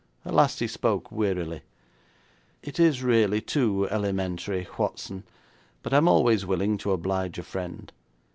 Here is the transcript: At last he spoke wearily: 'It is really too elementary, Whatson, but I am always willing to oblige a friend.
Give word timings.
At 0.25 0.33
last 0.33 0.61
he 0.61 0.65
spoke 0.65 1.11
wearily: 1.11 1.61
'It 2.63 2.79
is 2.79 3.03
really 3.03 3.39
too 3.39 3.87
elementary, 3.91 4.63
Whatson, 4.63 5.25
but 5.83 5.93
I 5.93 5.97
am 5.97 6.07
always 6.07 6.43
willing 6.43 6.79
to 6.79 6.91
oblige 6.91 7.37
a 7.37 7.43
friend. 7.43 7.91